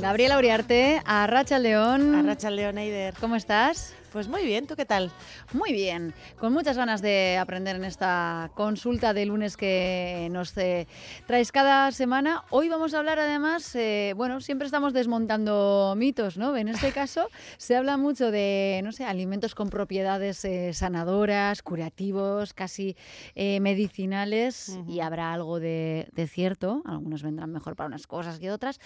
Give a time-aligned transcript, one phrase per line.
[0.00, 2.14] Gabriela Uriarte, a Racha León.
[2.14, 3.12] A Racha León Eider.
[3.20, 3.94] ¿Cómo estás?
[4.12, 5.12] Pues muy bien, ¿tú qué tal?
[5.52, 10.88] Muy bien, con muchas ganas de aprender en esta consulta de lunes que nos eh,
[11.26, 12.42] traes cada semana.
[12.50, 16.56] Hoy vamos a hablar además, eh, bueno, siempre estamos desmontando mitos, ¿no?
[16.56, 22.52] En este caso se habla mucho de, no sé, alimentos con propiedades eh, sanadoras, curativos,
[22.52, 22.96] casi
[23.36, 28.80] medicinales y habrá algo de, de cierto, algunos vendrán mejor para unas cosas que otras,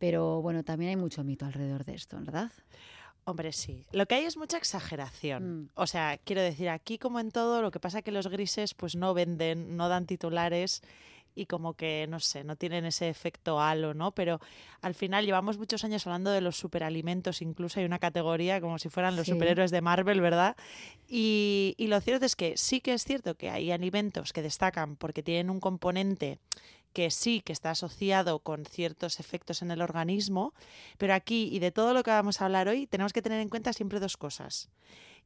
[0.00, 2.50] pero bueno, también hay mucho mito alrededor de esto, ¿verdad?
[3.24, 3.84] Hombre, sí.
[3.92, 5.64] Lo que hay es mucha exageración.
[5.64, 5.68] Mm.
[5.74, 8.72] O sea, quiero decir, aquí como en todo, lo que pasa es que los grises
[8.72, 10.82] pues no venden, no dan titulares
[11.34, 14.12] y como que, no sé, no tienen ese efecto halo, ¿no?
[14.12, 14.40] Pero
[14.80, 18.88] al final llevamos muchos años hablando de los superalimentos, incluso hay una categoría como si
[18.88, 20.56] fueran los superhéroes de Marvel, ¿verdad?
[21.08, 24.96] Y, y lo cierto es que sí que es cierto que hay alimentos que destacan
[24.96, 26.38] porque tienen un componente
[26.92, 30.54] que sí que está asociado con ciertos efectos en el organismo,
[30.98, 33.48] pero aquí y de todo lo que vamos a hablar hoy tenemos que tener en
[33.48, 34.68] cuenta siempre dos cosas.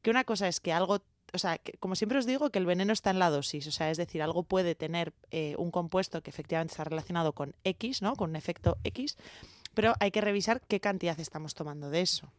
[0.01, 1.01] Que una cosa es que algo,
[1.33, 3.89] o sea, como siempre os digo, que el veneno está en la dosis, o sea,
[3.89, 8.15] es decir, algo puede tener eh, un compuesto que efectivamente está relacionado con X, ¿no?
[8.15, 9.17] Con un efecto X,
[9.73, 12.31] pero hay que revisar qué cantidad estamos tomando de eso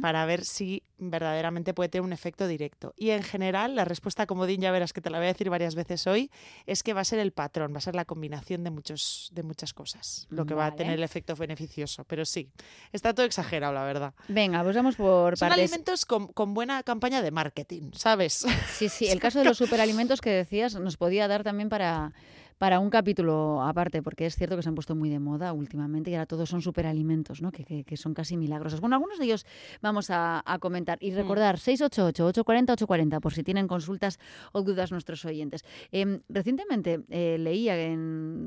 [0.00, 2.94] para ver si verdaderamente puede tener un efecto directo.
[2.96, 5.74] Y en general, la respuesta comodín, ya verás que te la voy a decir varias
[5.74, 6.30] veces hoy,
[6.66, 9.42] es que va a ser el patrón, va a ser la combinación de, muchos, de
[9.42, 12.04] muchas cosas, lo que va a tener el efecto beneficioso.
[12.04, 12.48] Pero sí,
[12.92, 14.14] está todo exagerado, la verdad.
[14.28, 18.46] Venga, pues vamos por Son alimentos con, con, buena campaña de marketing, ¿sabes?
[18.72, 22.12] Sí, sí, el caso de los superalimentos que decías nos podía dar también para
[22.58, 26.10] para un capítulo aparte, porque es cierto que se han puesto muy de moda últimamente
[26.10, 27.52] y ahora todos son superalimentos, ¿no?
[27.52, 28.80] que, que, son casi milagrosos.
[28.80, 29.46] Bueno, algunos de ellos
[29.80, 30.98] vamos a, comentar.
[31.00, 31.16] Y mm.
[31.16, 34.18] recordar, 688-840-840, por si tienen consultas
[34.52, 35.64] o dudas nuestros oyentes.
[35.90, 37.74] Em, recientemente eh, leía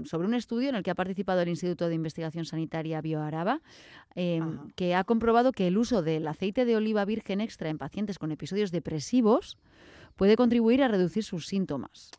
[0.06, 3.62] sobre un estudio en el que ha participado el Instituto de Investigación Sanitaria BioAraba,
[4.16, 8.20] em, que ha comprobado que el uso del aceite de oliva virgen extra en pacientes
[8.20, 9.58] con episodios depresivos
[10.16, 12.12] puede contribuir a reducir sus síntomas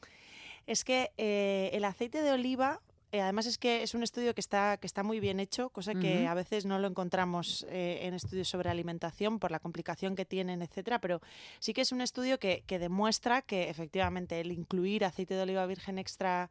[0.66, 2.80] es que eh, el aceite de oliva
[3.12, 5.94] eh, además es que es un estudio que está, que está muy bien hecho, cosa
[5.94, 10.24] que a veces no lo encontramos eh, en estudios sobre alimentación por la complicación que
[10.24, 11.20] tienen, etcétera, pero
[11.60, 15.98] sí que es un estudio que, demuestra que efectivamente el incluir aceite de oliva virgen
[15.98, 16.50] extra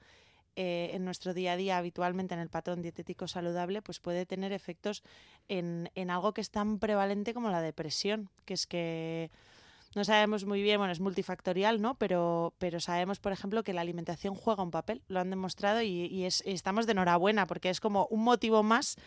[0.57, 5.03] en nuestro día a día habitualmente en el patrón dietético saludable, pues puede tener efectos
[5.49, 9.29] en, en algo que es tan prevalente como la depresión, que es que
[9.95, 11.95] no sabemos muy bien, bueno, es multifactorial, ¿no?
[11.95, 16.25] Pero, pero sabemos, por ejemplo, que la alimentación juega un papel, lo han demostrado y,
[16.25, 18.97] estamos de enhorabuena porque es como un motivo más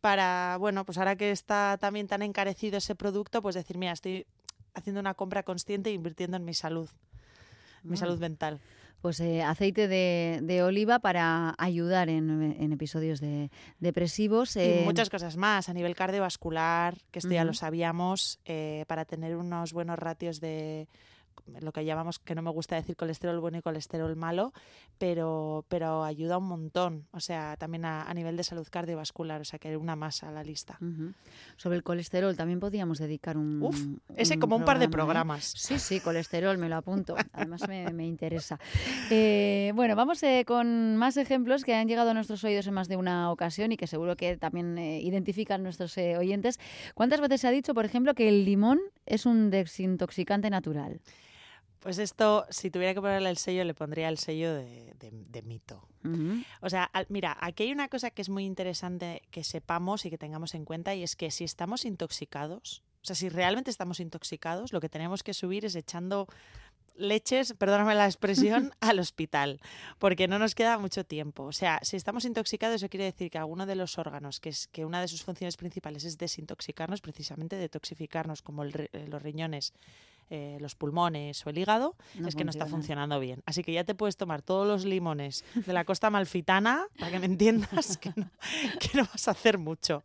[0.00, 4.26] para, bueno, pues ahora que está también tan encarecido ese producto, pues decir, mira, estoy
[4.72, 6.88] haciendo una compra consciente e invirtiendo en mi salud,
[7.82, 7.96] mi mm.
[7.96, 8.60] salud mental
[9.06, 14.56] pues eh, aceite de, oliva para ayudar en, episodios de, depresivos.
[14.56, 19.04] y eh, muchas cosas más, a nivel cardiovascular, que esto ya lo sabíamos, eh, para
[19.04, 20.88] tener unos buenos ratios de
[21.60, 24.52] lo que llamamos, que no me gusta decir colesterol bueno y colesterol malo,
[24.98, 29.58] pero, pero ayuda un montón, o sea, también a, nivel de salud cardiovascular, o sea,
[29.58, 30.78] que una más a la lista.
[31.56, 33.62] Sobre el colesterol también podríamos dedicar un...
[33.62, 33.80] Uf,
[34.16, 34.88] ese como un par de ¿eh?
[34.88, 35.44] programas.
[35.56, 38.58] Sí, sí, colesterol, me lo apunto, además me, interesa.
[39.10, 42.88] Eh, bueno, vamos eh, con más ejemplos que han llegado a nuestros oídos en más
[42.88, 46.58] de una ocasión y que seguro que también identifican nuestros oyentes.
[46.94, 51.00] ¿Cuántas veces se ha dicho, por ejemplo, que el limón es un desintoxicante natural?
[51.80, 55.86] Pues esto, si tuviera que ponerle el sello, le pondría el sello de, mito.
[56.60, 60.18] O sea, mira, aquí hay una cosa que es muy interesante que sepamos y que
[60.18, 64.72] tengamos en cuenta y es que si estamos intoxicados, o sea, si realmente estamos intoxicados,
[64.72, 66.26] lo que tenemos que subir es echando
[66.98, 69.60] leches, perdóname la expresión, al hospital,
[69.98, 71.44] porque no nos queda mucho tiempo.
[71.44, 74.68] O sea, si estamos intoxicados, eso quiere decir que alguno de los órganos, que es
[74.68, 79.72] que una de sus funciones principales es desintoxicarnos, precisamente detoxificarnos, como los riñones,
[80.28, 81.94] eh, los pulmones o el hígado,
[82.26, 83.44] es que no está funcionando bien.
[83.46, 87.20] Así que ya te puedes tomar todos los limones de la costa malfitana, para que
[87.20, 90.02] me entiendas, que no, vas a hacer mucho.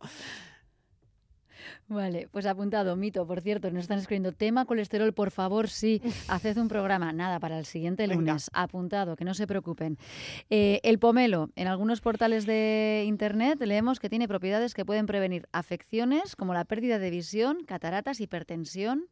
[1.88, 6.56] Vale, pues apuntado, mito, por cierto, nos están escribiendo tema colesterol, por favor, sí, haced
[6.56, 9.98] un programa, nada, para el siguiente lunes, apuntado, que no se preocupen.
[10.50, 15.48] Eh, el pomelo, en algunos portales de internet leemos que tiene propiedades que pueden prevenir
[15.52, 19.08] afecciones como la pérdida de visión, cataratas, hipertensión.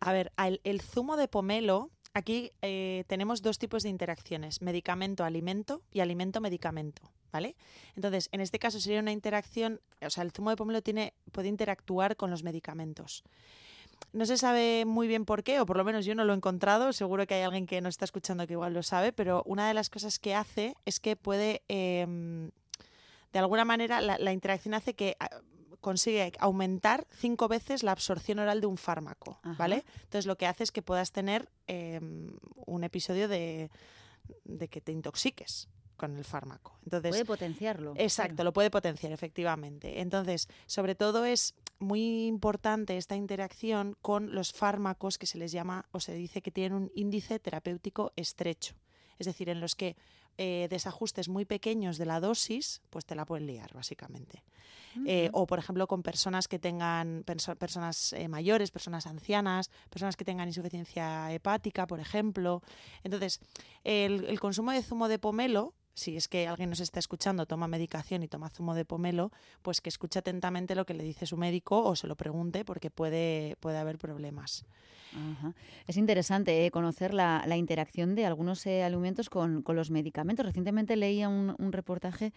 [0.00, 0.32] A ver,
[0.64, 7.02] el, zumo de pomelo, aquí eh, tenemos dos tipos de interacciones, medicamento-alimento y alimento-medicamento,
[7.32, 7.56] ¿vale?
[7.96, 11.48] Entonces, en este caso sería una interacción, o sea, el zumo de pomelo tiene, puede
[11.48, 13.24] interactuar con los medicamentos.
[14.12, 16.36] No se sabe muy bien por qué, o por lo menos yo no lo he
[16.36, 19.68] encontrado, seguro que hay alguien que nos está escuchando que igual lo sabe, pero una
[19.68, 22.50] de las cosas que hace es que puede em,
[23.32, 25.30] de alguna manera la, interacción hace que ah,
[25.80, 29.84] consigue aumentar cinco veces la absorción oral de un fármaco, ¿vale?
[30.02, 32.36] Entonces lo que hace es que puedas tener em,
[32.66, 33.70] un episodio de,
[34.44, 35.68] de que te intoxiques
[36.00, 36.78] con el fármaco.
[36.82, 37.92] Entonces, puede potenciarlo.
[37.96, 40.00] Exacto, lo puede potenciar, efectivamente.
[40.00, 45.86] Entonces, sobre todo es muy importante esta interacción con los fármacos que se les llama
[45.92, 48.76] o se dice que tienen un índice terapéutico estrecho.
[49.18, 49.94] Es decir, en los que
[50.42, 54.42] eh, desajustes muy pequeños de la dosis, pues te la pueden liar, básicamente.
[55.04, 57.24] Eh, o, por ejemplo, con personas que tengan,
[57.58, 62.62] personas eh, mayores, personas ancianas, personas que tengan insuficiencia hepática, por ejemplo.
[63.04, 63.40] Entonces,
[63.84, 68.22] el consumo de zumo de pomelo si es que alguien nos está escuchando, toma medicación
[68.22, 69.32] y toma zumo de pomelo,
[69.62, 72.90] pues que escuche atentamente lo que le dice su médico o se lo pregunte porque
[72.90, 74.64] puede, puede haber problemas.
[75.88, 80.46] Es interesante eh, conocer la, interacción de algunos eh, alimentos con, los medicamentos.
[80.46, 82.32] Recientemente leía un, un reportaje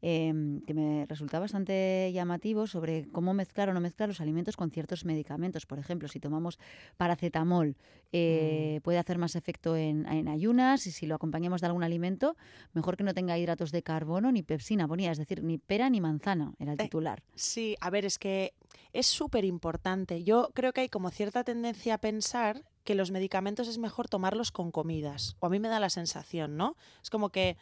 [0.00, 4.70] Em, que me resulta bastante llamativo sobre cómo mezclar o no mezclar los alimentos con
[4.70, 5.66] ciertos medicamentos.
[5.66, 6.58] Por ejemplo, si tomamos
[6.96, 7.76] paracetamol,
[8.12, 8.82] eh, mm.
[8.82, 12.36] puede hacer más efecto en, ayunas y si lo acompañamos de algún alimento,
[12.74, 16.00] mejor que no tenga hidratos de carbono ni pepsina, ponía, es decir, ni pera ni
[16.00, 17.22] manzana, era el eh, titular.
[17.34, 18.54] sí, a ver, es que
[18.92, 20.22] es súper importante.
[20.22, 24.52] Yo creo que hay como cierta tendencia a pensar que los medicamentos es mejor tomarlos
[24.52, 26.76] con comidas, o a mí me da la sensación, ¿no?
[27.02, 27.56] Es como que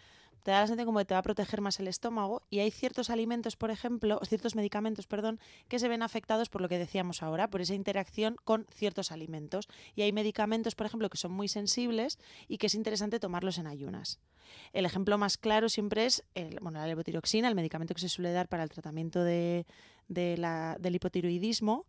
[0.46, 2.70] te da la sensación como que te va a proteger más el estómago y hay
[2.70, 7.25] ciertos alimentos, por ejemplo, ciertos medicamentos, perdón, que se ven afectados por lo que decíamos
[7.25, 9.66] ahora, por esa interacción con ciertos alimentos.
[9.96, 13.66] Y hay medicamentos, por ejemplo, que son muy sensibles y que es interesante tomarlos en
[13.66, 14.20] ayunas.
[14.72, 18.31] El ejemplo más claro siempre es el, bueno, la levotiroxina, el medicamento que se suele
[18.31, 19.66] dar para el tratamiento de,
[20.06, 21.87] del hipotiroidismo.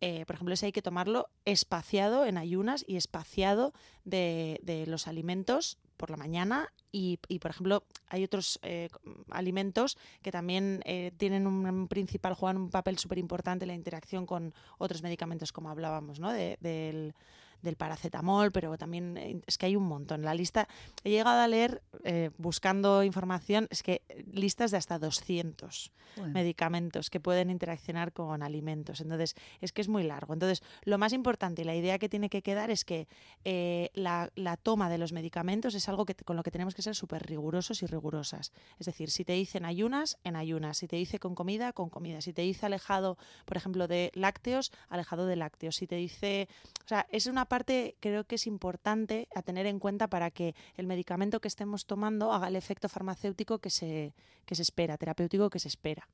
[0.00, 3.72] Eh, por ejemplo, ese hay que tomarlo espaciado en ayunas y espaciado
[4.02, 8.88] de los alimentos por la mañana y, por ejemplo, hay otros eh,
[9.30, 14.26] alimentos que también eh, tienen un, principal, juegan un papel súper importante en la interacción
[14.26, 16.32] con otros medicamentos, como hablábamos, ¿no?
[16.32, 17.14] De, del,
[17.62, 20.22] del paracetamol, pero también eh, es que hay un montón.
[20.22, 20.68] La lista,
[21.04, 24.02] he llegado a leer, eh, buscando información, es que
[24.32, 25.92] listas de hasta 200
[26.32, 29.00] medicamentos que pueden interaccionar con alimentos.
[29.00, 30.32] Entonces, es que es muy largo.
[30.32, 33.08] Entonces, lo más importante y la idea que tiene que quedar es que
[33.44, 34.30] eh, la,
[34.62, 37.82] toma de los medicamentos es algo que, con lo que tenemos que ser súper rigurosos
[37.82, 38.52] y rigurosas.
[38.78, 40.78] Es decir, si te dicen ayunas, en ayunas.
[40.78, 42.20] Si te dice con comida, con comida.
[42.20, 45.76] Si te dice alejado, por ejemplo, de lácteos, alejado de lácteos.
[45.76, 46.48] Si te dice...
[46.84, 50.86] O sea, es una parte creo que es importante tener en cuenta para que el
[50.86, 54.14] medicamento que estemos tomando haga el efecto farmacéutico que se,
[54.46, 56.08] que se espera, terapéutico que se espera.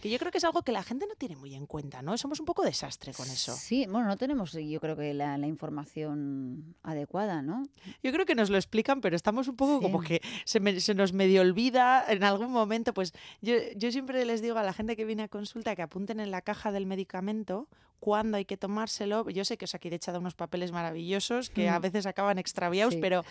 [0.00, 2.16] Que yo creo que es algo que la gente no tiene muy en cuenta, ¿no?
[2.16, 3.54] Somos un poco desastre con eso.
[3.54, 7.64] Sí, bueno, no tenemos yo creo que la, información adecuada, ¿no?
[8.02, 11.12] Yo creo que nos lo explican, pero estamos un poco como que se, se, nos
[11.12, 12.94] medio olvida en algún momento.
[12.94, 16.20] Pues yo, yo siempre les digo a la gente que viene a consulta que apunten
[16.20, 17.68] en la caja del medicamento
[18.04, 19.30] cuándo hay que tomárselo.
[19.30, 21.82] Yo sé que os aquí de echado unos papeles maravillosos que a mm.
[21.82, 23.24] veces acaban extraviados, pero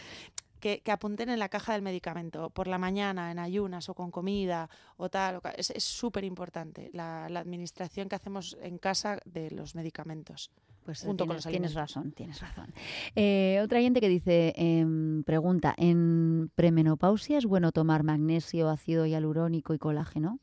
[0.63, 4.69] que, apunten en la caja del medicamento, por la mañana, en ayunas o con comida
[4.95, 5.41] o tal.
[5.57, 10.51] Es súper importante la, administración que hacemos en casa de los medicamentos.
[10.85, 12.73] Pues junto tienes, con los tienes razón, tienes razón.
[13.15, 19.73] Eh, otra gente que dice, em, pregunta, ¿en premenopausia es bueno tomar magnesio, ácido hialurónico
[19.73, 20.39] y colágeno?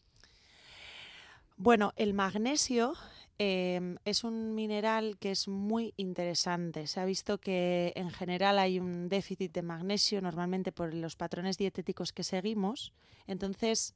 [1.56, 2.94] Bueno, el magnesio
[3.42, 6.86] Em, es un mineral que es muy interesante.
[6.86, 11.56] Se ha visto que en general hay un déficit de magnesio normalmente por los patrones
[11.56, 12.92] dietéticos que seguimos.
[13.26, 13.94] Entonces,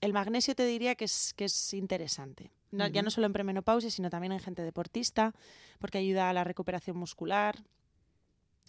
[0.00, 2.52] el magnesio te diría que es, que es interesante.
[2.70, 5.34] Ya no solo en premenopausia, sino también en gente deportista,
[5.80, 7.56] porque ayuda a la recuperación muscular,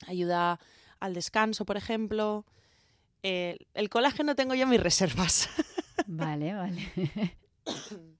[0.08, 0.60] ayuda
[1.00, 2.48] al descanso, por ejemplo.
[3.22, 5.52] Eh, el colágeno tengo yo mis reservas.
[6.08, 7.38] Vale, vale.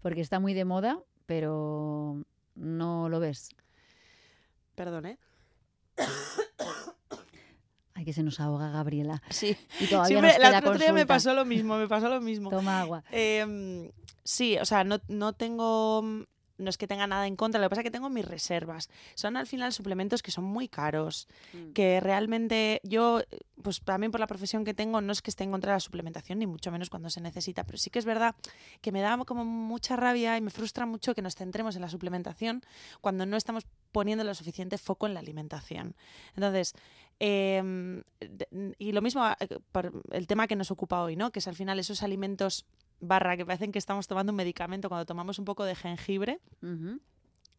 [0.00, 3.50] porque está muy de moda pero no lo ves.
[4.74, 5.18] Perdón, ¿eh?
[7.92, 9.22] Ay, que se nos ahoga Gabriela.
[9.28, 9.54] Sí.
[9.78, 12.48] Y todavía nos queda la otra me pasó lo mismo, me pasó lo mismo.
[12.48, 13.04] Toma agua.
[13.10, 13.90] Em,
[14.24, 16.02] sí, o sea, no, no tengo
[16.58, 18.90] no es que tenga nada en contra, lo que pasa es que tengo mis reservas.
[19.14, 21.72] Son al final suplementos que son muy caros, mm.
[21.72, 23.22] que realmente yo,
[23.62, 25.80] pues también por la profesión que tengo, no es que esté en contra de la
[25.80, 28.34] suplementación, ni mucho menos cuando se necesita, pero sí que es verdad
[28.80, 31.88] que me da como mucha rabia y me frustra mucho que nos centremos en la
[31.88, 32.62] suplementación
[33.00, 35.94] cuando no estamos poniendo lo suficiente foco en la alimentación.
[36.34, 36.74] Entonces,
[37.18, 38.02] em,
[38.78, 41.30] y lo mismo eh, por el tema que nos ocupa hoy, ¿no?
[41.30, 42.66] Que es al final esos alimentos
[43.00, 46.40] barra que parecen que estamos tomando un medicamento cuando tomamos un poco de jengibre.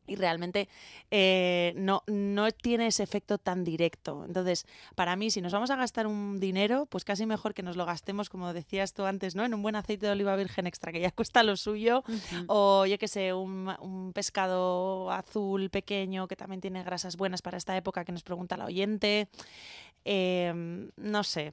[0.09, 0.67] y realmente
[1.11, 4.25] eh, no, no tiene ese efecto tan directo.
[4.25, 4.65] Entonces,
[4.95, 7.85] para mí, si nos vamos a gastar un dinero, pues casi mejor que nos lo
[7.85, 9.45] gastemos, como decías tú antes, ¿no?
[9.45, 12.03] En un buen aceite de oliva virgen extra, que ya cuesta lo suyo,
[12.47, 17.57] o yo que sé, un, un, pescado azul pequeño que también tiene grasas buenas para
[17.57, 19.29] esta época que nos pregunta la oyente.
[20.05, 21.51] Eh, no sé,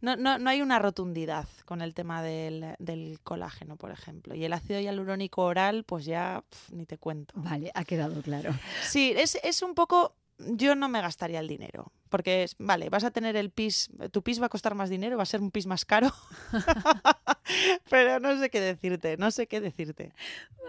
[0.00, 4.34] no, no, no, hay una rotundidad con el tema del, del, colágeno, por ejemplo.
[4.34, 7.34] Y el ácido hialurónico oral, pues ya ni te cuento.
[7.36, 8.54] Vale, ha quedado claro.
[8.82, 11.92] Sí, es, es un poco yo no me gastaría el dinero.
[12.08, 15.24] Porque, vale, vas a tener el pis, tu pis va a costar más dinero, va
[15.24, 16.10] a ser un pis más caro.
[17.90, 20.12] Pero no sé qué decirte, no sé qué decirte.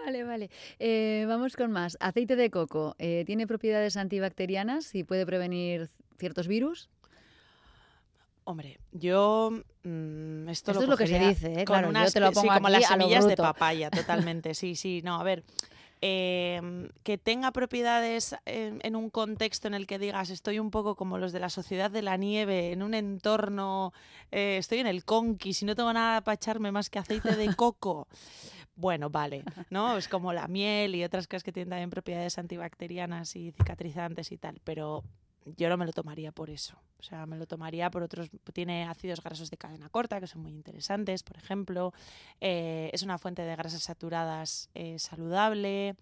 [0.04, 0.50] Vale, vale.
[0.78, 1.96] Eh, vamos con más.
[2.00, 2.94] Aceite de coco.
[2.98, 6.90] Eh, ¿Tiene propiedades antibacterianas y puede prevenir ciertos virus?
[8.50, 9.50] Hombre, yo
[9.84, 11.64] mmm, esto, esto, lo es lo que se dice, ¿eh?
[11.64, 13.90] con claro, unas, yo te lo pongo sí, como aquí las semillas de papaya,
[14.32, 14.54] totalmente.
[14.54, 15.44] Sí, sí, no, a ver.
[16.02, 20.96] Eh, que tenga propiedades en, en, un contexto en el que digas estoy un poco
[20.96, 23.92] como los de la sociedad de la nieve, en un entorno,
[24.32, 27.54] eh, estoy en el conquis si no tengo nada para echarme más que aceite de
[27.54, 28.08] coco.
[28.76, 29.98] Bueno, vale, ¿no?
[29.98, 34.38] Es como la miel y otras cosas que tienen también propiedades antibacterianas y cicatrizantes y
[34.38, 35.04] tal, pero
[35.44, 36.76] yo no me lo tomaría por eso.
[36.98, 38.28] O sea, me lo tomaría por otros.
[38.52, 41.92] Tiene ácidos grasos de cadena corta, que son muy interesantes, por ejemplo.
[42.40, 45.96] Eh, es una fuente de grasas saturadas eh, saludable.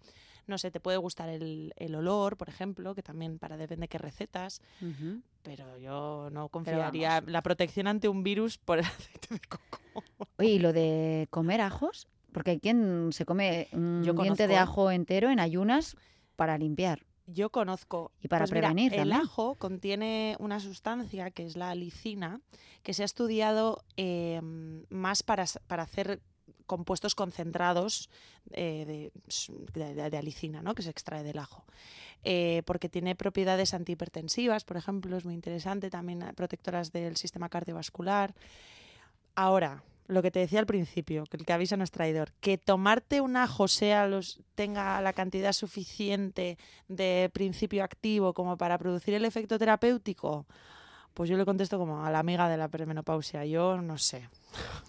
[0.45, 3.87] No sé, te puede gustar el, el, olor, por ejemplo, que también para depende de
[3.87, 4.61] qué recetas.
[4.81, 5.21] Uh -huh.
[5.43, 9.79] Pero yo no confiaría la protección ante un virus por el aceite de coco.
[10.37, 12.07] Oye, ¿y lo de comer ajos?
[12.33, 15.95] Porque hay quien se come un yo diente de ajo entero en ayunas
[16.35, 18.11] para limpiar yo conozco.
[18.21, 22.41] Y para pues prevenir mira, el ajo contiene una sustancia que es la alicina,
[22.83, 24.41] que se ha estudiado eh,
[24.89, 26.21] más para, para, hacer
[26.65, 28.09] compuestos concentrados
[28.51, 29.11] eh,
[29.73, 30.75] de, de, de, alicina, ¿no?
[30.75, 31.65] que se extrae del ajo.
[32.23, 38.35] Eh, porque tiene propiedades antihipertensivas, por ejemplo, es muy interesante, también protectoras del sistema cardiovascular.
[39.35, 42.57] Ahora, lo que te decía al principio, que el que avisa no es traidor, que
[42.57, 49.13] tomarte un ajo sea los, tenga la cantidad suficiente de principio activo como para producir
[49.13, 50.47] el efecto terapéutico,
[51.13, 54.29] pues yo le contesto como a la amiga de la premenopausia, yo no sé.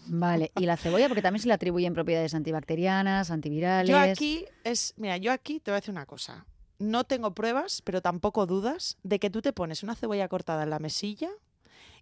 [0.06, 3.90] Vale, y la cebolla, porque también se le atribuyen propiedades antibacterianas, antivirales.
[3.90, 6.46] Yo aquí es, mira, yo aquí te voy a decir una cosa.
[6.78, 10.70] No tengo pruebas, pero tampoco dudas de que tú te pones una cebolla cortada en
[10.70, 11.28] la mesilla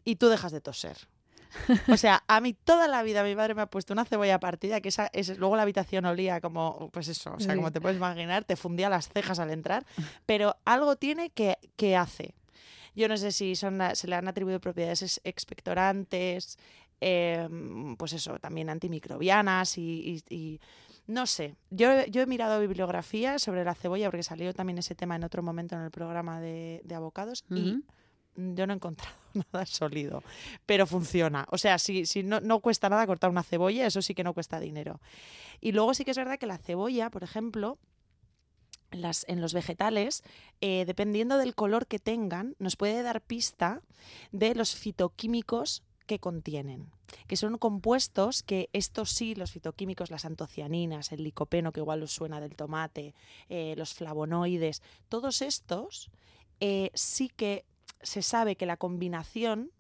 [0.04, 1.08] y tú dejas de toser.
[1.88, 4.80] O sea, a mí toda la vida mi madre me ha puesto una cebolla partida,
[4.80, 7.96] que esa es, luego la habitación olía como, pues eso, o sea, como te puedes
[7.96, 9.84] imaginar, te fundía las cejas al entrar,
[10.26, 12.34] pero algo tiene que, que hace.
[12.94, 16.58] Yo no sé si son, se le han atribuido propiedades expectorantes,
[17.00, 17.48] eh,
[17.96, 20.60] pues eso, también antimicrobianas y, y, y
[21.06, 21.54] no sé.
[21.70, 25.42] Yo, yo, he mirado bibliografía sobre la cebolla porque salió también ese tema en otro
[25.42, 27.58] momento en el programa de, de abocados uh -huh.
[27.58, 27.84] y
[28.38, 29.14] yo no he encontrado
[29.52, 30.22] nada sólido,
[30.66, 31.46] pero funciona.
[31.50, 34.34] O sea, si, si no, no, cuesta nada cortar una cebolla, eso sí que no
[34.34, 35.00] cuesta dinero.
[35.60, 37.78] Y luego sí que es verdad que la cebolla, por ejemplo,
[38.90, 40.22] en, las, en los vegetales,
[40.60, 43.82] eh, dependiendo del color que tengan, nos puede dar pista
[44.32, 46.90] de los fitoquímicos que contienen,
[47.26, 52.12] que son compuestos que estos sí, los fitoquímicos, las antocianinas, el licopeno, que igual os
[52.12, 53.14] suena del tomate,
[53.50, 56.10] eh, los flavonoides, todos estos
[56.60, 57.64] eh, sí que
[58.02, 59.70] se sabe que la combinación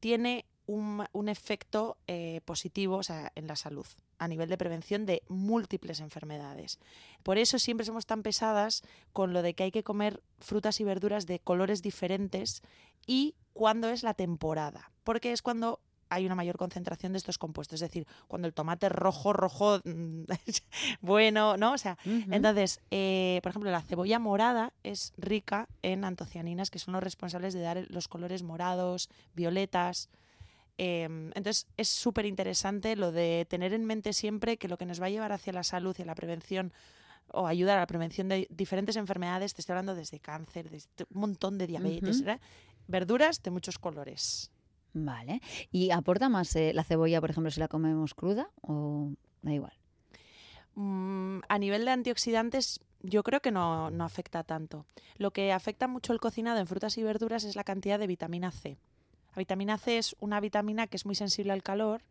[0.00, 3.00] tiene un, un efecto eh, positivo
[3.34, 3.86] en la salud
[4.18, 6.78] a nivel de prevención de múltiples enfermedades.
[7.22, 8.82] Por eso siempre somos tan pesadas
[9.14, 12.62] con lo de que hay que comer frutas y verduras de colores diferentes
[13.06, 17.80] y cuando es la temporada, porque es cuando hay una mayor concentración de estos compuestos.
[17.80, 19.80] Es decir, cuando el tomate rojo, rojo,
[21.00, 21.72] bueno, ¿no?
[21.72, 22.34] O sea, uh -huh.
[22.34, 27.54] entonces, eh, por ejemplo, la cebolla morada es rica en antocianinas, que son los responsables
[27.54, 30.10] de dar los colores morados, violetas.
[30.78, 35.00] Eh, entonces, es súper interesante lo de tener en mente siempre que lo que nos
[35.00, 36.72] va a llevar hacia la salud y a la prevención
[37.32, 41.20] o ayudar a la prevención de diferentes enfermedades, te estoy hablando desde cáncer, desde un
[41.20, 42.40] montón de diabetes, uh -huh.
[42.88, 44.50] verduras de muchos colores.
[44.92, 45.40] Vale.
[45.70, 49.72] ¿Y aporta más eh, la cebolla, por ejemplo, si la comemos cruda o da igual?
[50.74, 54.86] Mm, a nivel de antioxidantes, yo creo que no, no, afecta tanto.
[55.16, 58.50] Lo que afecta mucho el cocinado en frutas y verduras es la cantidad de vitamina
[58.50, 58.78] C.
[59.34, 62.02] La vitamina C es una vitamina que es muy sensible al calor.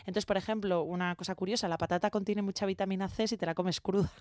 [0.00, 3.54] Entonces, por ejemplo, una cosa curiosa, la patata contiene mucha vitamina C si te la
[3.54, 4.12] comes cruda.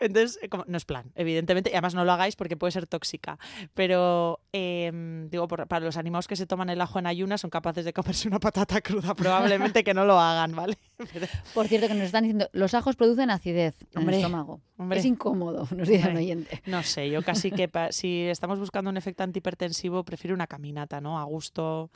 [0.00, 3.38] Entonces, como, no es plan, evidentemente, y además no lo hagáis porque puede ser tóxica.
[3.74, 7.84] Pero, em, digo, para los animados que se toman el ajo en ayunas son capaces
[7.84, 10.78] de comerse una patata cruda, probablemente que no lo hagan, ¿vale?
[11.54, 14.60] Por cierto, que nos están diciendo, los ajos producen acidez en el estómago.
[14.90, 16.62] Es incómodo, nos dice el oyente.
[16.66, 21.18] No sé, yo casi que si estamos buscando un efecto antihipertensivo, prefiero una caminata, ¿no?
[21.18, 21.90] A gusto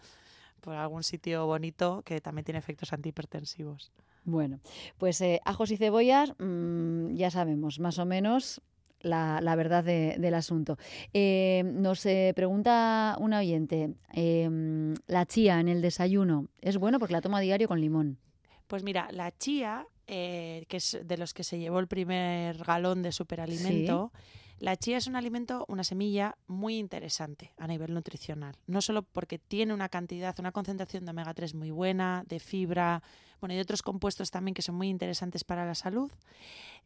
[0.60, 3.92] por algún sitio bonito que también tiene efectos antihipertensivos.
[4.24, 4.60] Bueno,
[4.98, 8.62] pues eh, ajos y cebollas, mm, ya sabemos más o menos
[9.00, 10.78] la, verdad del asunto.
[11.12, 17.12] Eh, nos eh, pregunta un oyente, em, ¿la chía en el desayuno es bueno porque
[17.12, 18.18] la tomo a diario con limón?
[18.66, 23.12] Pues mira, la chía, que es de los que se llevó el primer galón de
[23.12, 24.10] superalimento,
[24.58, 28.56] la chía es un alimento, una semilla muy interesante a nivel nutricional.
[28.66, 33.02] No solo porque tiene una cantidad, una concentración de omega 3 muy buena, de fibra,
[33.44, 36.10] bueno, y otros compuestos también que son muy interesantes para la salud.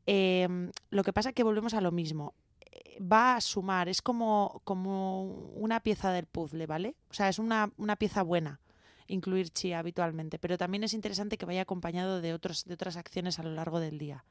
[0.06, 2.34] Em, lo que pasa es que volvemos a lo mismo.
[2.60, 5.22] Eh, va a sumar, es como, como
[5.54, 6.96] una pieza del puzzle, ¿vale?
[7.10, 8.60] O sea, es una, una pieza buena
[9.06, 13.38] incluir chía habitualmente, pero también es interesante que vaya acompañado de, otros, de otras acciones
[13.38, 14.24] a lo largo del día.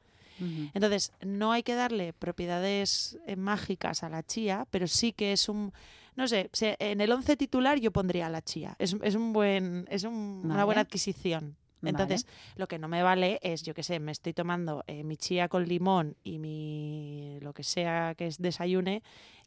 [0.72, 5.48] Entonces, no hay que darle propiedades eh, mágicas a la chía, pero sí que es
[5.48, 5.72] un
[6.18, 8.74] no sé, en el 11 titular yo pondría la chía.
[8.80, 11.56] Es, un buen, es una buena adquisición.
[11.82, 15.16] Entonces, lo que no me vale es, yo qué sé, me estoy tomando eh, mi
[15.16, 19.02] chía con limón y mi lo que sea que es desayune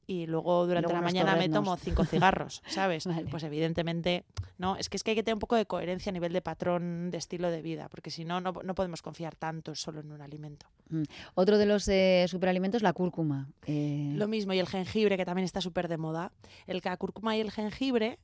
[0.07, 3.07] y luego durante la mañana me tomo cinco cigarros, ¿sabes?
[3.29, 4.25] Pues evidentemente,
[4.57, 6.41] no, es que es que hay que tener un poco de coherencia a nivel de
[6.41, 10.21] patrón de estilo de vida, porque si no, no, podemos confiar tanto solo en un
[10.21, 10.65] alimento.
[10.89, 11.03] Mm.
[11.35, 13.49] Otro de los eh, superalimentos, la cúrcuma.
[13.65, 14.11] Eh.
[14.15, 16.31] Lo mismo, y el jengibre, que también está súper de moda.
[16.67, 18.19] El, la cúrcuma y el jengibre,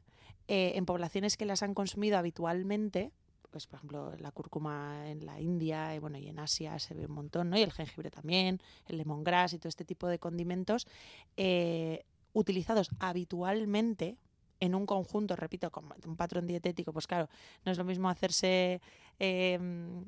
[0.48, 3.12] eh, en poblaciones que las han consumido habitualmente,
[3.58, 7.08] pues por ejemplo la cúrcuma en la India y bueno y en Asia se ve
[7.08, 7.58] un montón, ¿no?
[7.58, 10.88] Y el jengibre también, el lemongrass y todo este tipo de condimentos
[11.38, 14.18] eh, utilizados habitualmente
[14.60, 17.30] en un conjunto, repito, con un patrón dietético, pues claro,
[17.66, 18.82] no es lo mismo hacerse
[19.20, 20.06] em,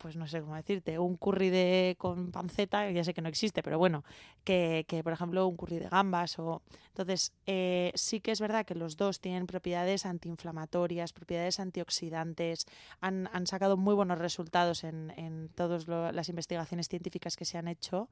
[0.00, 3.62] pues no sé cómo decirte, un curry de, con panceta, ya sé que no existe,
[3.62, 4.02] pero bueno,
[4.44, 6.38] que, por ejemplo un curry de gambas.
[6.38, 12.64] o Entonces, eh, sí que es verdad que los dos tienen propiedades antiinflamatorias, propiedades antioxidantes,
[13.02, 18.08] han, sacado muy buenos resultados en, en todas las investigaciones científicas que se han hecho.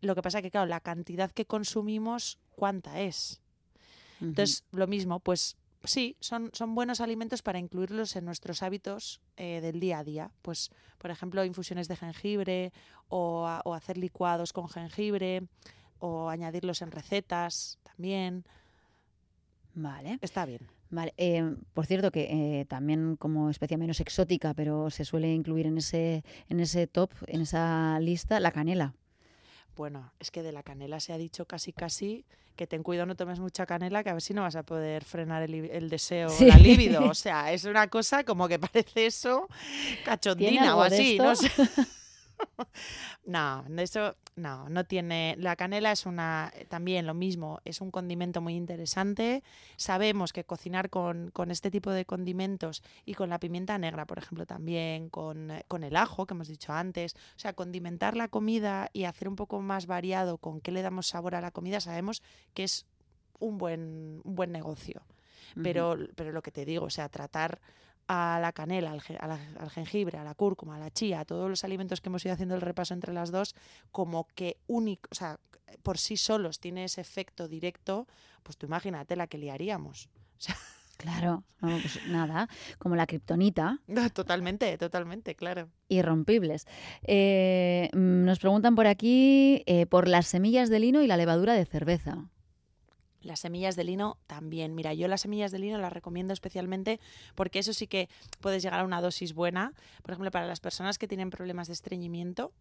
[0.00, 3.40] Lo que pasa es que, claro, la cantidad que consumimos, ¿cuánta es?
[4.20, 9.60] Entonces, lo mismo, pues sí, son, son buenos alimentos para incluirlos en nuestros hábitos eh,
[9.60, 10.30] del día a día.
[10.42, 12.72] Pues, por ejemplo, infusiones de jengibre
[13.08, 15.42] o, hacer licuados con jengibre
[15.98, 18.44] o añadirlos en recetas también.
[19.74, 20.18] Vale.
[20.20, 20.68] Está bien.
[20.90, 21.12] Vale.
[21.16, 25.78] Eh, por cierto, que eh, también como especie menos exótica, pero se suele incluir en
[25.78, 28.94] ese, en ese top, en esa lista, la canela.
[29.76, 32.24] Bueno, es que de la canela se ha dicho casi casi
[32.56, 35.04] que ten cuidado, no tomes mucha canela, que a ver si no vas a poder
[35.04, 37.04] frenar el, deseo o la libido.
[37.10, 39.48] O sea, es una cosa como que parece eso
[40.04, 41.18] cachondina o así.
[41.18, 41.50] No sé.
[43.26, 45.36] no, eso no, no tiene.
[45.38, 49.42] La canela es una también lo mismo, es un condimento muy interesante.
[49.76, 54.46] Sabemos que cocinar con, este tipo de condimentos y con la pimienta negra, por ejemplo,
[54.46, 59.04] también, con, con, el ajo que hemos dicho antes, o sea, condimentar la comida y
[59.04, 62.22] hacer un poco más variado con qué le damos sabor a la comida, sabemos
[62.54, 62.86] que es
[63.38, 65.02] un buen, un buen negocio.
[65.62, 67.60] Pero, pero lo que te digo, o sea, tratar
[68.08, 72.00] a la canela, al, jengibre, a la cúrcuma, a la chía, a todos los alimentos
[72.00, 73.54] que hemos ido haciendo el repaso entre las dos,
[73.90, 75.38] como que único, o sea,
[75.82, 78.06] por sí solos tiene ese efecto directo,
[78.42, 80.08] pues tú imagínate la que liaríamos.
[80.96, 83.80] Claro, pues nada, como la kriptonita.
[84.12, 85.68] Totalmente, totalmente, claro.
[85.88, 86.66] Irrompibles.
[87.02, 91.54] Eh, mm, nos preguntan por aquí eh, por las semillas de lino y la levadura
[91.54, 92.30] de cerveza.
[93.24, 94.74] Las semillas de lino también.
[94.74, 97.00] Mira, yo las semillas de lino las recomiendo especialmente
[97.34, 98.08] porque eso sí que
[98.40, 99.72] puedes llegar a una dosis buena.
[100.02, 102.52] Por ejemplo, para las personas que tienen problemas de estreñimiento,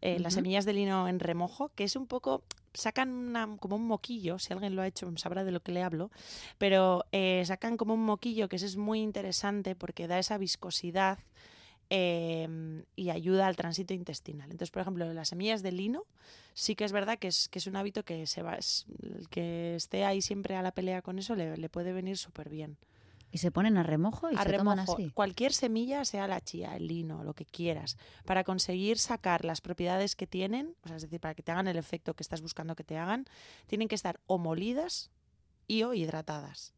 [0.00, 2.42] eh, las semillas de lino en remojo, que es un poco,
[2.74, 6.10] sacan como un moquillo, si alguien lo ha hecho sabrá de lo que le hablo,
[6.58, 11.18] pero eh, sacan como un moquillo que es muy interesante porque da esa viscosidad
[11.94, 14.50] Em, y ayuda al tránsito intestinal.
[14.50, 16.06] Entonces, por ejemplo, las semillas de lino
[16.54, 19.74] sí que es verdad que es, que es un hábito que se va, el que
[19.76, 22.78] esté ahí siempre a la pelea con eso le, puede venir súper bien.
[23.30, 25.10] Y se ponen a remojo y se toman así.
[25.14, 30.16] Cualquier semilla, sea la chía, el lino, lo que quieras, para conseguir sacar las propiedades
[30.16, 32.76] que tienen, o sea, es decir, para que te hagan el efecto que estás buscando
[32.76, 33.24] que te hagan,
[33.66, 35.10] tienen que estar o molidas
[35.66, 36.74] y o hidratadas.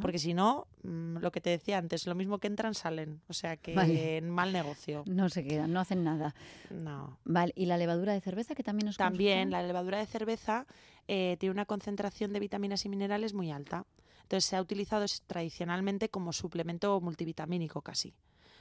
[0.00, 3.20] Porque si no, mm, lo que te decía antes, lo mismo que entran, salen.
[3.28, 3.74] O sea que
[4.16, 5.04] en mal negocio.
[5.06, 6.34] No se quedan, no hacen nada.
[6.70, 7.18] No.
[7.24, 10.66] Vale, ¿y la levadura de cerveza que también nos También, la levadura de cerveza
[11.06, 13.86] eh, tiene una concentración de vitaminas y minerales muy alta.
[14.22, 18.14] Entonces se ha utilizado tradicionalmente como suplemento multivitamínico casi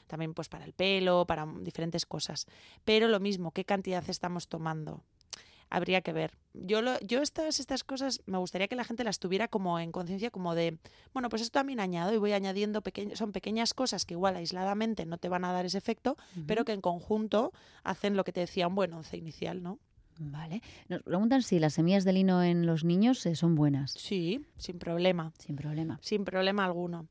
[0.07, 2.47] también pues para el pelo, para diferentes cosas.
[2.83, 5.03] Pero lo mismo, ¿qué cantidad estamos tomando?
[5.69, 6.31] Habría que ver.
[6.53, 9.91] Yo, lo, yo estas, estas cosas me gustaría que la gente las tuviera como en
[9.91, 10.77] conciencia, como de,
[11.13, 12.81] bueno, pues esto también añado y voy añadiendo,
[13.13, 16.71] son pequeñas cosas que igual aisladamente no te van a dar ese efecto, pero que
[16.71, 17.51] en conjunto
[17.83, 19.79] hacen lo que te decía un buen once inicial, ¿no?
[20.19, 20.61] Vale.
[20.89, 23.91] Nos preguntan si las semillas de lino en los niños eh, son buenas.
[23.91, 25.31] Sí, sin problema.
[25.37, 25.99] Sin problema.
[26.01, 27.07] Sin problema alguno.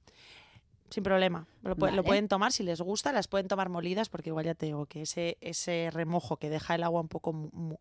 [0.91, 1.47] Sin problema.
[1.63, 4.87] Lo, pueden tomar si les gusta, las pueden tomar molidas, porque igual ya te digo
[4.87, 7.33] que ese, ese remojo que deja el agua un poco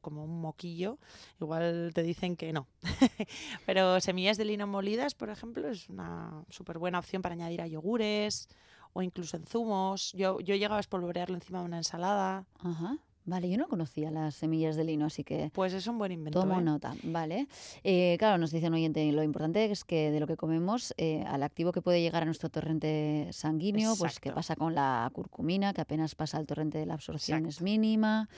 [0.01, 0.97] como un moquillo,
[1.39, 2.67] igual te dicen que no.
[3.65, 7.67] Pero semillas de lino molidas, por ejemplo, es una súper buena opción para añadir a
[7.67, 8.49] yogures
[8.93, 10.11] o incluso en zumos.
[10.13, 12.45] Yo, yo llegaba a espolvorearlo encima de una ensalada.
[12.59, 12.97] Ajá.
[13.25, 15.49] Vale, yo no conocía las semillas de lino, así que...
[15.53, 16.39] Pues es un buen invento.
[16.39, 16.63] Tomo ¿eh?
[16.63, 17.47] nota, vale.
[17.83, 21.23] Eh, claro, nos dice un oyente, lo importante es que de lo que comemos, eh,
[21.27, 25.73] al activo que puede llegar a nuestro torrente sanguíneo, pues qué pasa con la curcumina,
[25.73, 28.29] que apenas pasa al torrente de la absorción, es mínima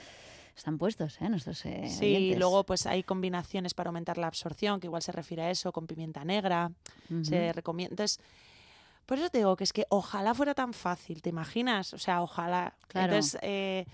[0.58, 1.28] están puestos ¿eh?
[1.28, 5.44] nuestros eh, Sí, luego pues hay combinaciones para aumentar la absorción, que igual se refiere
[5.44, 6.72] a eso, con pimienta negra,
[7.22, 7.92] se recomienda.
[7.92, 8.20] Entonces,
[9.06, 11.94] por eso te digo que es que ojalá fuera tan fácil, ¿te imaginas?
[11.94, 12.74] O sea, ojalá.
[12.88, 13.14] Claro.
[13.14, 13.86] Entonces, eh,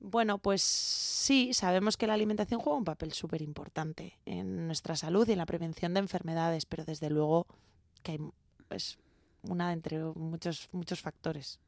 [0.00, 5.28] bueno, pues sí, sabemos que la alimentación juega un papel súper importante en nuestra salud
[5.28, 7.46] y en la prevención de enfermedades, pero desde luego
[8.02, 8.18] que hay,
[8.70, 8.98] es
[9.42, 11.58] una entre muchos, muchos factores.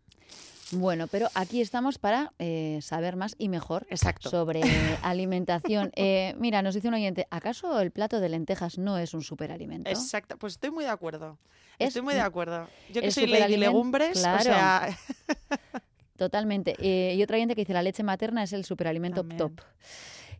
[0.73, 4.31] Bueno, pero aquí estamos para eh, saber más y mejor Exacto.
[4.31, 4.61] sobre
[5.03, 5.90] alimentación.
[5.97, 9.90] Eh, mira, nos dice un oyente, ¿acaso el plato de lentejas no es un superalimento?
[9.90, 11.38] Exacto, pues estoy muy de acuerdo.
[11.79, 12.69] estoy muy de acuerdo.
[12.93, 14.97] Yo que soy legumbres, o sea...
[16.20, 16.76] Totalmente.
[16.80, 19.62] Eh, y otra gente que dice la leche materna es el superalimento top.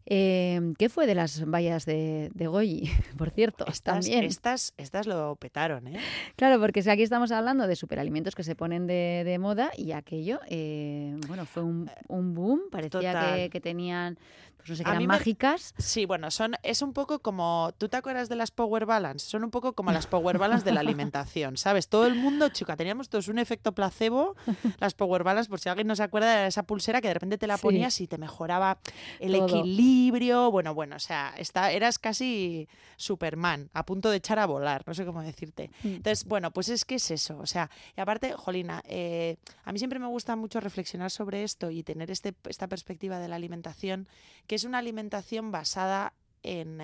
[0.05, 3.65] Eh, ¿Qué fue de las vallas de, de Goyi, por cierto?
[3.67, 4.25] Estas, también.
[4.25, 5.99] Estas, estas lo petaron, ¿eh?
[6.37, 10.41] Claro, porque aquí estamos hablando de superalimentos que se ponen de, de moda y aquello,
[10.51, 12.61] eh, bueno, fue un, un boom.
[12.71, 14.19] Parecía que, que, tenían
[14.61, 15.75] pues no sé, que eran mágicas.
[15.79, 19.29] sí, bueno, son, es un poco como, ¿tú te acuerdas de las Power Balance?
[19.29, 21.89] Son un poco como las Power Balance de la alimentación, ¿sabes?
[21.89, 24.37] Todo el mundo, chica, teníamos todos un efecto placebo,
[24.81, 27.39] las Power Balance, por si alguien no se acuerda de esa pulsera que de repente
[27.39, 28.79] te la ponías y te mejoraba
[29.19, 34.47] el equilibrio, bueno, bueno, o sea, está, eras casi Superman, a punto de echar a
[34.47, 35.71] volar, no sé cómo decirte.
[35.83, 35.89] Mm.
[35.97, 39.79] Entonces, bueno, pues es que es eso, o sea, y aparte, Jolina, eh, a mí
[39.79, 44.09] siempre me gusta mucho reflexionar sobre esto y tener este, esta perspectiva de la alimentación
[44.51, 46.81] que es una alimentación basada en,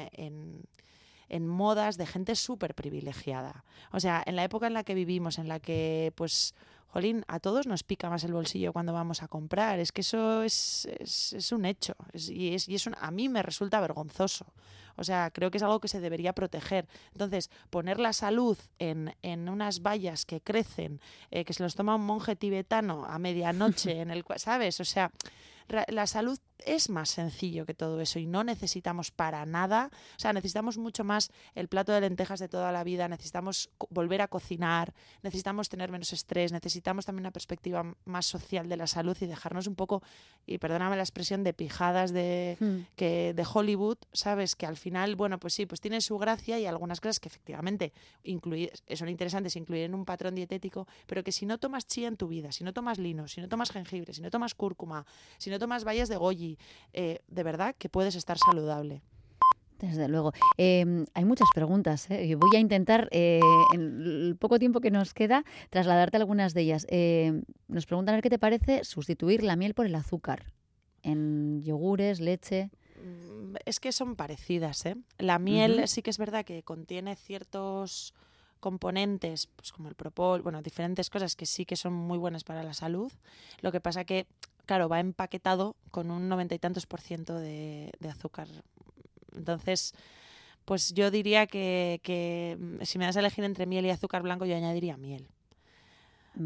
[1.29, 3.65] en, modas de gente súper privilegiada.
[3.91, 6.55] O sea, en la época en la que vivimos, en la que, pues,
[6.87, 9.81] jolín, a todos nos pica más el bolsillo cuando vamos a comprar.
[9.81, 11.97] Es que eso es, es, un hecho.
[12.15, 14.47] y es, y es a mí me resulta vergonzoso.
[14.95, 16.87] O sea, creo que es algo que se debería proteger.
[17.15, 21.01] Entonces, poner la salud en, en unas vallas que crecen,
[21.33, 24.79] eh, que se los toma un monje tibetano a medianoche, en el ¿sabes?
[24.79, 25.11] O sea,
[25.89, 30.33] la salud es más sencillo que todo eso y no necesitamos para nada, o sea,
[30.33, 34.95] necesitamos mucho más el plato de lentejas de toda la vida, necesitamos volver a cocinar,
[35.23, 39.67] necesitamos tener menos estrés, necesitamos también una perspectiva más social de la salud y dejarnos
[39.67, 40.03] un poco,
[40.47, 42.95] y perdóname la expresión, de pijadas de, hmm.
[42.97, 44.57] que, de Hollywood, ¿sabes?
[44.57, 47.93] Que al final, bueno, pues sí, pues tiene su gracia y algunas cosas que efectivamente
[48.95, 52.29] son interesantes incluir en un patrón dietético, pero que si no tomas chía en tu
[52.29, 55.07] vida, si no tomas lino, si no tomas jengibre, si no tomas cúrcuma,
[55.39, 56.46] si no tomas bayas de goji,
[56.93, 59.03] eh, de verdad que puedes estar saludable.
[59.79, 60.33] Desde luego.
[60.57, 62.11] Em, hay muchas preguntas.
[62.11, 62.35] ¿eh?
[62.35, 63.41] Voy a intentar, eh,
[63.75, 66.87] en el poco tiempo que nos queda, trasladarte algunas de ellas.
[66.89, 70.55] Em, nos preguntan a ver qué te parece sustituir la miel por el azúcar
[71.03, 72.71] en yogures, leche.
[73.03, 74.87] Mm, es que son parecidas.
[74.87, 74.97] ¿eh?
[75.19, 78.15] La miel sí que es verdad que contiene ciertos
[78.61, 82.63] componentes, pues como el propol, bueno, diferentes cosas que sí que son muy buenas para
[82.63, 83.13] la salud.
[83.61, 84.27] Lo que pasa que
[84.67, 88.49] claro, va empaquetado con un noventa y tantos por ciento de, azúcar.
[89.35, 89.95] Entonces,
[90.65, 94.45] pues yo diría que, mm, si me das a elegir entre miel y azúcar blanco,
[94.45, 95.29] yo añadiría miel.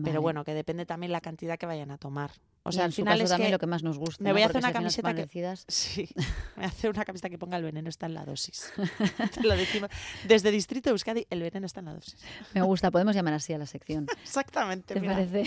[0.05, 2.31] Pero bueno, que depende también la cantidad que vayan a tomar.
[2.63, 4.23] O sea, al final es también lo que más nos gusta.
[4.25, 5.27] Me voy a hacer una camiseta que
[5.69, 6.09] sí,
[6.57, 8.73] me hacer una camiseta que ponga el veneno está en la dosis.
[9.43, 9.91] lo decimos.
[10.29, 12.17] Desde Distrito Euskadi, el veneno está en la dosis.
[12.53, 14.07] Me gusta, podemos llamar así a la sección.
[14.23, 14.95] Exactamente.
[14.95, 15.45] ¿Te parece?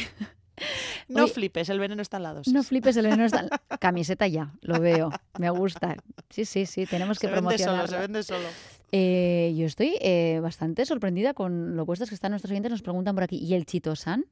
[1.08, 2.42] No flipes, el veneno está al lado.
[2.52, 5.10] No flipes, el veneno está al Camiseta ya, lo veo.
[5.40, 5.96] Me gusta.
[6.30, 7.88] Sí, sí, sí, tenemos que se promocionar.
[7.88, 8.48] se vende solo.
[8.92, 12.72] Eh, yo estoy eh, bastante sorprendida con lo puestos que están nuestros oyentes.
[12.72, 13.38] Nos preguntan por aquí.
[13.38, 14.26] ¿Y el chitosan?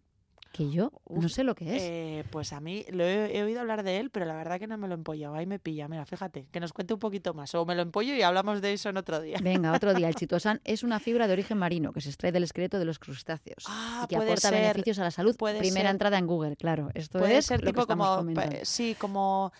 [0.51, 1.83] Que yo no sé lo que es.
[1.83, 4.77] Eh, pues a mí lo he, oído hablar de él, pero la verdad que no
[4.77, 5.33] me lo empollo.
[5.33, 5.87] Ahí me pilla.
[5.87, 7.55] Mira, fíjate, que nos cuente un poquito más.
[7.55, 9.37] O me lo empollo y hablamos de eso en otro día.
[9.41, 10.09] Venga, otro día.
[10.09, 12.99] El chitosan es una fibra de origen marino que se extrae del esqueleto de los
[12.99, 15.35] crustáceos ah, y que aporta beneficios a la salud.
[15.35, 16.89] Primera entrada en Google, claro.
[16.93, 18.25] Esto puede es ser tipo como,
[18.63, 19.53] sí, como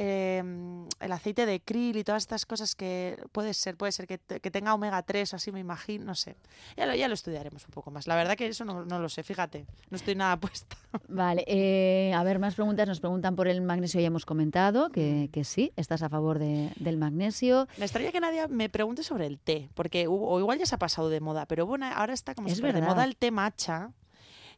[0.00, 4.18] Em, el aceite de krill y todas estas cosas que puede ser, puede ser que,
[4.18, 6.36] tenga omega 3 así me imagino, no sé.
[6.76, 8.06] Ya lo, ya lo estudiaremos un poco más.
[8.06, 10.76] La verdad que eso no, lo sé, fíjate, no estoy nada puesta.
[11.08, 12.86] Vale, eh, a ver, más preguntas.
[12.86, 16.96] Nos preguntan por el magnesio, ya hemos comentado que, que sí, estás a favor del
[16.96, 17.66] magnesio.
[17.76, 20.78] Me extraña que nadie me pregunte sobre el té, porque o igual ya se ha
[20.78, 23.90] pasado de moda, pero bueno, ahora está como es de moda el té matcha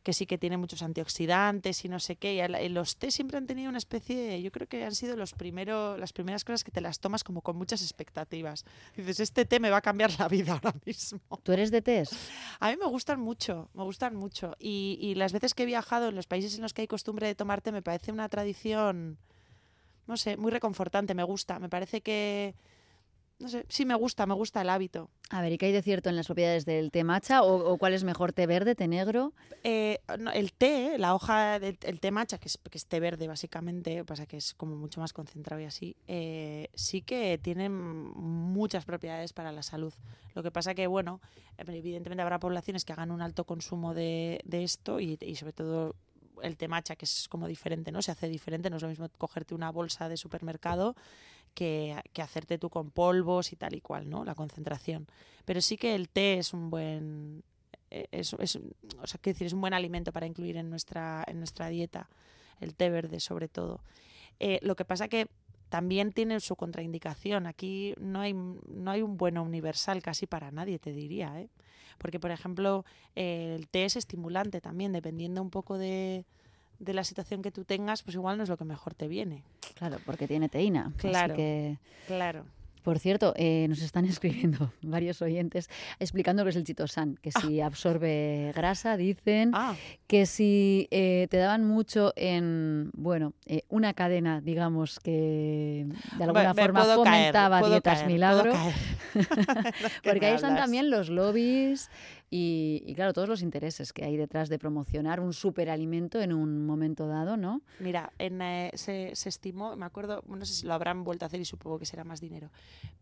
[0.02, 2.46] que sí que tiene muchos antioxidantes y no sé qué.
[2.62, 5.34] Y los té siempre han tenido una especie de, yo creo que han sido los
[5.34, 8.64] primero, las primeras cosas que te las tomas como con muchas expectativas.
[8.96, 11.20] Dices, este té me va a cambiar la vida ahora mismo.
[11.42, 12.10] ¿Tú eres de tés?
[12.60, 14.56] A mí me gustan mucho, me gustan mucho.
[14.58, 17.26] Y, y las veces que he viajado en los países en los que hay costumbre
[17.26, 19.18] de tomar té me parece una tradición,
[20.06, 21.58] no sé, muy reconfortante, me gusta.
[21.58, 22.54] Me parece que
[23.40, 25.10] no sé, sí me gusta, me gusta el hábito.
[25.30, 27.42] A ver, ¿y qué hay de cierto en las propiedades del té matcha?
[27.42, 29.32] ¿O, cuál es mejor, té verde, té negro?
[29.64, 29.98] Eh,
[30.34, 34.26] el té, la hoja del té matcha, que es, que es té verde básicamente, pasa
[34.26, 39.52] que es como mucho más concentrado y así, eh, sí que tiene muchas propiedades para
[39.52, 39.94] la salud.
[40.34, 41.20] Lo que pasa que, bueno,
[41.56, 45.96] evidentemente habrá poblaciones que hagan un alto consumo de, esto y, y sobre todo
[46.42, 48.02] el té matcha, que es como diferente, ¿no?
[48.02, 50.94] Se hace diferente, no es lo mismo cogerte una bolsa de supermercado
[51.54, 54.24] que, hacerte tú con polvos y tal y cual, ¿no?
[54.24, 55.06] La concentración.
[55.44, 57.42] Pero sí que el té es un buen
[57.90, 61.38] eh, es, es, o sea, decir, es un buen alimento para incluir en nuestra, en
[61.38, 62.08] nuestra dieta,
[62.60, 63.80] el té verde sobre todo.
[64.38, 65.28] Eh, lo que pasa que
[65.68, 67.46] también tiene su contraindicación.
[67.46, 71.40] Aquí no hay, no hay un bueno universal casi para nadie, te diría.
[71.40, 71.48] ¿eh?
[71.98, 72.84] Porque, por ejemplo,
[73.14, 76.24] el té es estimulante también, dependiendo un poco de,
[76.80, 79.44] de la situación que tú tengas, pues igual no es lo que mejor te viene.
[79.74, 80.92] Claro, porque tiene teína.
[80.96, 81.36] Claro,
[82.06, 82.44] claro.
[82.82, 87.60] Por cierto, eh, nos están escribiendo varios oyentes explicando que es el chitosan, que si
[87.60, 87.66] ah.
[87.66, 89.74] absorbe grasa, dicen, ah.
[90.06, 96.54] que si eh, te daban mucho en, bueno, eh, una cadena, digamos, que de alguna
[96.54, 98.52] forma fomentaba dietas milagro.
[100.04, 101.90] Porque ahí están también los lobbies
[102.32, 107.08] y, claro, todos los intereses que hay detrás de promocionar un superalimento en un momento
[107.08, 107.60] dado, ¿no?
[107.80, 111.26] Mira, en, eh, se, se, estimó, me acuerdo, no sé si lo habrán vuelto a
[111.26, 112.52] hacer y supongo que será más dinero,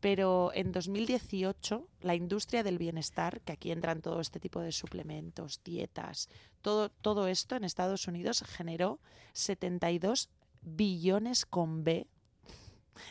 [0.01, 5.61] pero en 2018 la industria del bienestar, que aquí entran todo este tipo de suplementos,
[5.63, 6.31] dietas,
[6.63, 8.99] todo, todo esto en Estados Unidos generó
[9.35, 10.31] 72
[10.63, 12.07] billones con B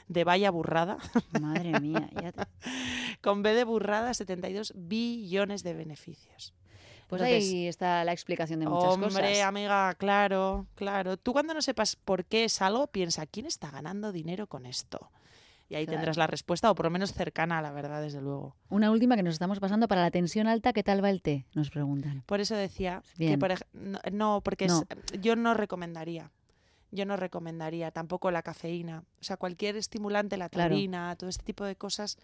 [0.07, 0.97] de vaya burrada.
[1.39, 2.09] Madre mía,
[3.21, 6.53] Con B de burrada, 72 billones de beneficios.
[7.07, 9.15] Pues ahí está la explicación de muchas cosas.
[9.15, 11.15] Hombre, amiga, claro, claro.
[11.15, 15.09] Tú cuando no sepas por qué es algo, piensa, ¿quién está ganando dinero con esto?
[15.69, 18.55] Y ahí tendrás la respuesta, o por lo menos cercana a la verdad, desde luego.
[18.69, 21.45] Una última que nos estamos pasando para la tensión alta, ¿qué tal va el té?
[21.53, 22.23] Nos preguntan.
[22.25, 23.37] Por eso decía que
[24.11, 24.67] no, porque
[25.19, 26.31] yo no recomendaría
[26.91, 29.03] yo no recomendaría tampoco la cafeína.
[29.19, 32.17] O sea, cualquier estimulante, la taurina, todo este tipo de cosas,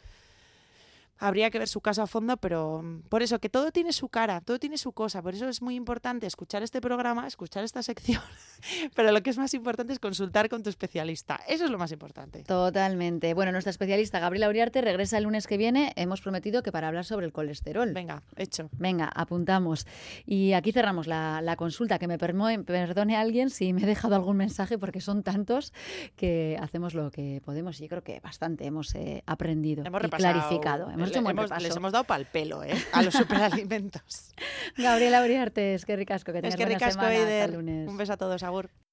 [1.18, 4.10] habría que ver su caso a fondo, pero mm, por eso que todo tiene su
[4.10, 7.84] cara, todo tiene su cosa, por eso es muy importante escuchar este programa, escuchar esta
[7.84, 8.22] sección,
[8.96, 11.92] pero lo que es más importante es consultar con tu especialista, eso es lo más
[11.92, 12.44] importante.
[12.44, 13.34] Totalmente.
[13.34, 17.06] Bueno, nuestra especialista Gabriela Uriarte regresa el lunes que viene, hemos prometido que para hablar
[17.06, 17.94] sobre el colesterol.
[17.94, 18.70] Venga, hecho.
[18.74, 19.86] Venga, apuntamos.
[20.26, 24.78] Y aquí cerramos la, consulta, que me perdone alguien si me he dejado algún mensaje,
[24.78, 25.74] porque son tantos
[26.16, 30.90] que hacemos lo que podemos y yo creo que bastante hemos eh, aprendido y clarificado
[31.12, 32.74] les hemos dado pal pelo, ¿eh?
[32.92, 34.32] A los superalimentos.
[34.78, 37.44] Gabriela Uriarte, es que ricasco, que tengas es que ricasco, semana.
[37.44, 37.90] Hasta lunes.
[37.90, 38.70] Un beso a todos, Agur.